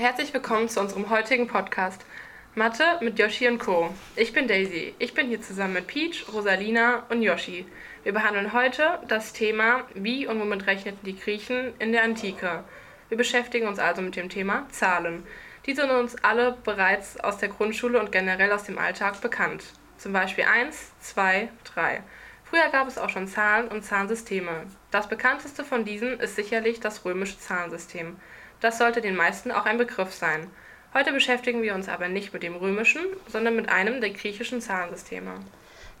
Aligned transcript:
Herzlich 0.00 0.32
willkommen 0.32 0.68
zu 0.68 0.78
unserem 0.78 1.10
heutigen 1.10 1.48
Podcast 1.48 2.06
Mathe 2.54 2.84
mit 3.00 3.18
Yoshi 3.18 3.48
und 3.48 3.58
Co. 3.58 3.92
Ich 4.14 4.32
bin 4.32 4.46
Daisy. 4.46 4.94
Ich 5.00 5.12
bin 5.12 5.26
hier 5.26 5.42
zusammen 5.42 5.72
mit 5.72 5.88
Peach, 5.88 6.24
Rosalina 6.32 7.02
und 7.08 7.20
Yoshi. 7.20 7.66
Wir 8.04 8.12
behandeln 8.12 8.52
heute 8.52 9.00
das 9.08 9.32
Thema 9.32 9.82
Wie 9.94 10.28
und 10.28 10.38
womit 10.38 10.68
rechneten 10.68 11.04
die 11.04 11.18
Griechen 11.18 11.72
in 11.80 11.90
der 11.90 12.04
Antike. 12.04 12.62
Wir 13.08 13.18
beschäftigen 13.18 13.66
uns 13.66 13.80
also 13.80 14.00
mit 14.00 14.14
dem 14.14 14.28
Thema 14.28 14.68
Zahlen. 14.70 15.26
Die 15.66 15.74
sind 15.74 15.90
uns 15.90 16.14
alle 16.22 16.56
bereits 16.62 17.18
aus 17.18 17.38
der 17.38 17.48
Grundschule 17.48 17.98
und 17.98 18.12
generell 18.12 18.52
aus 18.52 18.62
dem 18.62 18.78
Alltag 18.78 19.20
bekannt. 19.20 19.64
Zum 19.96 20.12
Beispiel 20.12 20.44
1, 20.44 20.92
2, 21.00 21.48
3. 21.74 22.04
Früher 22.50 22.68
gab 22.70 22.88
es 22.88 22.96
auch 22.96 23.10
schon 23.10 23.28
Zahlen 23.28 23.68
und 23.68 23.84
Zahlensysteme. 23.84 24.66
Das 24.90 25.08
bekannteste 25.08 25.64
von 25.64 25.84
diesen 25.84 26.18
ist 26.18 26.36
sicherlich 26.36 26.80
das 26.80 27.04
römische 27.04 27.38
Zahlensystem. 27.38 28.16
Das 28.60 28.78
sollte 28.78 29.00
den 29.02 29.16
meisten 29.16 29.52
auch 29.52 29.66
ein 29.66 29.76
Begriff 29.76 30.14
sein. 30.14 30.50
Heute 30.94 31.12
beschäftigen 31.12 31.60
wir 31.62 31.74
uns 31.74 31.88
aber 31.88 32.08
nicht 32.08 32.32
mit 32.32 32.42
dem 32.42 32.56
römischen, 32.56 33.02
sondern 33.30 33.54
mit 33.54 33.68
einem 33.68 34.00
der 34.00 34.10
griechischen 34.10 34.62
Zahlensysteme. 34.62 35.32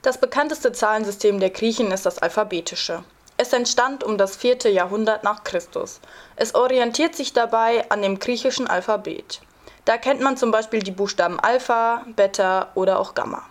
Das 0.00 0.18
bekannteste 0.18 0.72
Zahlensystem 0.72 1.38
der 1.38 1.50
Griechen 1.50 1.90
ist 1.92 2.06
das 2.06 2.18
alphabetische. 2.18 3.04
Es 3.36 3.52
entstand 3.52 4.02
um 4.02 4.16
das 4.16 4.36
vierte 4.36 4.70
Jahrhundert 4.70 5.24
nach 5.24 5.44
Christus. 5.44 6.00
Es 6.36 6.54
orientiert 6.54 7.14
sich 7.14 7.34
dabei 7.34 7.88
an 7.90 8.00
dem 8.00 8.18
griechischen 8.18 8.66
Alphabet. 8.66 9.42
Da 9.84 9.98
kennt 9.98 10.20
man 10.20 10.36
zum 10.36 10.50
Beispiel 10.50 10.80
die 10.80 10.90
Buchstaben 10.92 11.38
Alpha, 11.38 12.04
Beta 12.16 12.68
oder 12.74 12.98
auch 12.98 13.14
Gamma. 13.14 13.44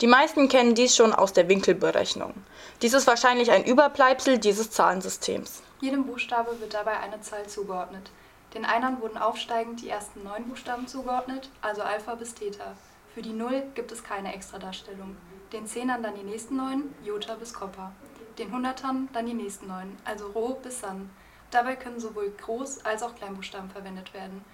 Die 0.00 0.06
meisten 0.06 0.48
kennen 0.48 0.74
dies 0.74 0.96
schon 0.96 1.12
aus 1.12 1.34
der 1.34 1.48
Winkelberechnung. 1.48 2.32
Dies 2.80 2.94
ist 2.94 3.06
wahrscheinlich 3.06 3.50
ein 3.50 3.64
Überbleibsel 3.64 4.38
dieses 4.38 4.70
Zahlensystems. 4.70 5.62
Jedem 5.80 6.06
Buchstabe 6.06 6.58
wird 6.58 6.72
dabei 6.72 6.98
eine 7.00 7.20
Zahl 7.20 7.46
zugeordnet. 7.46 8.10
Den 8.54 8.64
Einern 8.64 9.02
wurden 9.02 9.18
aufsteigend 9.18 9.82
die 9.82 9.90
ersten 9.90 10.24
neun 10.24 10.48
Buchstaben 10.48 10.88
zugeordnet, 10.88 11.50
also 11.60 11.82
Alpha 11.82 12.14
bis 12.14 12.34
Theta. 12.34 12.72
Für 13.14 13.20
die 13.20 13.34
Null 13.34 13.62
gibt 13.74 13.92
es 13.92 14.02
keine 14.02 14.34
Extradarstellung. 14.34 15.16
Den 15.52 15.66
Zehnern 15.66 16.02
dann 16.02 16.14
die 16.14 16.22
nächsten 16.22 16.56
neun, 16.56 16.94
Jota 17.04 17.34
bis 17.34 17.52
Koppa. 17.52 17.92
Den 18.38 18.52
Hundertern 18.52 19.10
dann 19.12 19.26
die 19.26 19.34
nächsten 19.34 19.68
neun, 19.68 19.98
also 20.06 20.28
Rho 20.28 20.58
bis 20.62 20.80
San. 20.80 21.10
Dabei 21.50 21.76
können 21.76 22.00
sowohl 22.00 22.32
Groß- 22.42 22.84
als 22.84 23.02
auch 23.02 23.14
Kleinbuchstaben 23.14 23.68
verwendet 23.68 24.14
werden. 24.14 24.44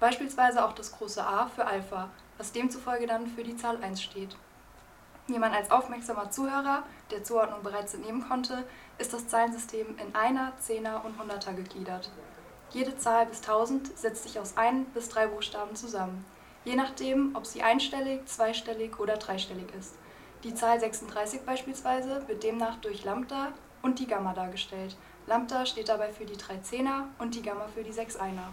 Beispielsweise 0.00 0.64
auch 0.64 0.72
das 0.72 0.90
große 0.90 1.24
A 1.24 1.46
für 1.46 1.64
Alpha, 1.64 2.10
was 2.38 2.52
demzufolge 2.52 3.06
dann 3.06 3.28
für 3.28 3.44
die 3.44 3.56
Zahl 3.56 3.82
1 3.82 4.02
steht. 4.02 4.36
Wie 5.28 5.38
man 5.38 5.52
als 5.52 5.70
aufmerksamer 5.72 6.30
Zuhörer 6.30 6.84
der 7.10 7.24
Zuordnung 7.24 7.62
bereits 7.62 7.94
entnehmen 7.94 8.28
konnte, 8.28 8.64
ist 8.98 9.12
das 9.12 9.26
Zahlensystem 9.26 9.98
in 9.98 10.14
Einer, 10.14 10.52
Zehner 10.60 11.04
und 11.04 11.18
Hunderter 11.18 11.52
gegliedert. 11.52 12.10
Jede 12.70 12.96
Zahl 12.96 13.26
bis 13.26 13.40
1000 13.40 13.98
setzt 13.98 14.22
sich 14.22 14.38
aus 14.38 14.56
ein 14.56 14.84
bis 14.86 15.08
drei 15.08 15.26
Buchstaben 15.26 15.74
zusammen, 15.74 16.24
je 16.64 16.76
nachdem, 16.76 17.34
ob 17.34 17.46
sie 17.46 17.62
einstellig, 17.62 18.26
zweistellig 18.26 19.00
oder 19.00 19.16
dreistellig 19.16 19.66
ist. 19.78 19.94
Die 20.44 20.54
Zahl 20.54 20.78
36 20.78 21.40
beispielsweise 21.40 22.22
wird 22.28 22.44
demnach 22.44 22.76
durch 22.76 23.04
Lambda 23.04 23.52
und 23.82 23.98
die 23.98 24.06
Gamma 24.06 24.32
dargestellt. 24.32 24.96
Lambda 25.26 25.66
steht 25.66 25.88
dabei 25.88 26.12
für 26.12 26.24
die 26.24 26.36
drei 26.36 26.58
Zehner 26.58 27.08
und 27.18 27.34
die 27.34 27.42
Gamma 27.42 27.66
für 27.74 27.82
die 27.82 27.92
sechs 27.92 28.16
Einer. 28.16 28.52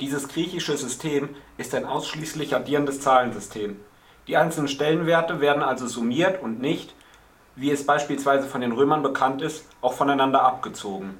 Dieses 0.00 0.28
griechische 0.28 0.76
System 0.76 1.34
ist 1.58 1.74
ein 1.74 1.84
ausschließlich 1.84 2.54
addierendes 2.54 3.00
Zahlensystem. 3.00 3.80
Die 4.28 4.36
einzelnen 4.36 4.68
Stellenwerte 4.68 5.40
werden 5.40 5.62
also 5.62 5.86
summiert 5.86 6.42
und 6.42 6.60
nicht, 6.60 6.94
wie 7.56 7.70
es 7.70 7.86
beispielsweise 7.86 8.46
von 8.46 8.60
den 8.60 8.72
Römern 8.72 9.02
bekannt 9.02 9.40
ist, 9.40 9.66
auch 9.80 9.94
voneinander 9.94 10.42
abgezogen. 10.42 11.18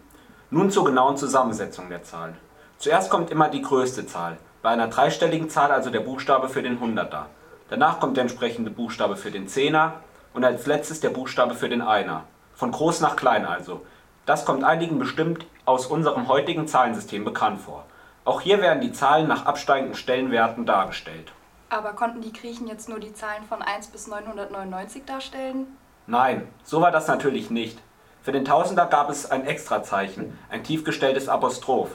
Nun 0.51 0.71
zur 0.71 0.85
genauen 0.85 1.17
Zusammensetzung 1.17 1.89
der 1.89 2.05
Zahlen. 2.05 2.37
Zuerst 2.77 3.11
kommt 3.11 3.31
immer 3.31 3.49
die 3.49 3.63
größte 3.63 4.07
Zahl, 4.07 4.37
bei 4.61 4.69
einer 4.69 4.89
dreistelligen 4.89 5.49
Zahl 5.49 5.73
also 5.73 5.89
der 5.89 6.01
Buchstabe 6.01 6.51
für 6.51 6.63
den 6.63 6.81
Hunderter. 6.81 7.27
Danach 7.71 7.99
kommt 7.99 8.19
der 8.19 8.23
entsprechende 8.23 8.71
Buchstabe 8.71 9.17
für 9.17 9.31
den 9.31 9.49
Zehner 9.49 9.95
und 10.35 10.45
als 10.45 10.67
letztes 10.67 11.01
der 11.01 11.11
Buchstabe 11.11 11.55
für 11.55 11.71
den 11.71 11.81
Einer. 11.81 12.25
Von 12.55 12.73
groß 12.73 13.01
nach 13.01 13.17
klein 13.17 13.47
also. 13.47 13.87
Das 14.27 14.45
kommt 14.45 14.65
einigen 14.65 14.99
bestimmt 14.99 15.47
aus 15.65 15.87
unserem 15.87 16.29
heutigen 16.29 16.69
Zahlensystem 16.69 17.25
bekannt 17.25 17.63
vor. 17.63 17.85
Auch 18.27 18.43
hier 18.43 18.61
werden 18.61 18.83
die 18.83 18.93
Zahlen 18.93 19.29
nach 19.29 19.47
absteigenden 19.47 19.95
Stellenwerten 19.95 20.67
dargestellt. 20.67 21.33
Aber 21.71 21.93
konnten 21.93 22.23
die 22.23 22.33
Griechen 22.33 22.67
jetzt 22.67 22.89
nur 22.89 22.99
die 22.99 23.13
Zahlen 23.13 23.45
von 23.45 23.61
1 23.63 23.89
bis 23.89 24.07
999 24.07 25.05
darstellen? 25.05 25.67
Nein, 26.07 26.49
so 26.65 26.81
war 26.81 26.91
das 26.91 27.09
natürlich 27.09 27.51
nicht. 27.51 27.79
Für 28.23 28.33
den 28.33 28.45
Tausender 28.45 28.87
gab 28.87 29.11
es 29.11 29.31
ein 29.31 29.47
Extrazeichen, 29.47 30.39
ein 30.51 30.65
tiefgestelltes 30.65 31.29
Apostroph. 31.29 31.91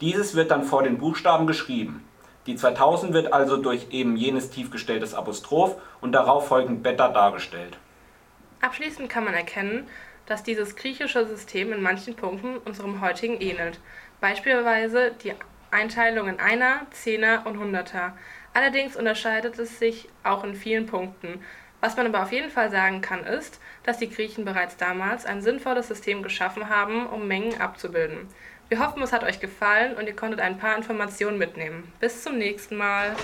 Dieses 0.00 0.34
wird 0.34 0.50
dann 0.50 0.64
vor 0.64 0.82
den 0.82 0.98
Buchstaben 0.98 1.46
geschrieben. 1.46 2.08
Die 2.46 2.56
2000 2.56 3.12
wird 3.12 3.32
also 3.32 3.56
durch 3.56 3.88
eben 3.90 4.16
jenes 4.16 4.50
tiefgestelltes 4.50 5.14
Apostroph 5.14 5.76
und 6.00 6.12
darauf 6.12 6.48
folgend 6.48 6.82
Beta 6.82 7.08
dargestellt. 7.08 7.78
Abschließend 8.60 9.08
kann 9.08 9.24
man 9.24 9.34
erkennen, 9.34 9.86
dass 10.26 10.42
dieses 10.42 10.74
griechische 10.74 11.26
System 11.26 11.72
in 11.72 11.82
manchen 11.82 12.16
Punkten 12.16 12.56
unserem 12.64 13.00
heutigen 13.00 13.40
ähnelt. 13.40 13.78
Beispielsweise 14.20 15.12
die 15.22 15.34
Einteilung 15.72 16.28
in 16.28 16.38
Einer, 16.38 16.86
Zehner 16.90 17.42
und 17.46 17.58
Hunderter. 17.58 18.16
Allerdings 18.54 18.94
unterscheidet 18.94 19.58
es 19.58 19.78
sich 19.78 20.08
auch 20.22 20.44
in 20.44 20.54
vielen 20.54 20.86
Punkten. 20.86 21.42
Was 21.80 21.96
man 21.96 22.06
aber 22.06 22.22
auf 22.22 22.30
jeden 22.30 22.50
Fall 22.50 22.70
sagen 22.70 23.00
kann, 23.00 23.24
ist, 23.24 23.58
dass 23.82 23.98
die 23.98 24.10
Griechen 24.10 24.44
bereits 24.44 24.76
damals 24.76 25.26
ein 25.26 25.42
sinnvolles 25.42 25.88
System 25.88 26.22
geschaffen 26.22 26.68
haben, 26.68 27.06
um 27.06 27.26
Mengen 27.26 27.60
abzubilden. 27.60 28.28
Wir 28.68 28.78
hoffen, 28.78 29.02
es 29.02 29.12
hat 29.12 29.24
euch 29.24 29.40
gefallen 29.40 29.96
und 29.96 30.06
ihr 30.06 30.16
konntet 30.16 30.40
ein 30.40 30.58
paar 30.58 30.76
Informationen 30.76 31.38
mitnehmen. 31.38 31.92
Bis 31.98 32.22
zum 32.22 32.38
nächsten 32.38 32.76
Mal. 32.76 33.16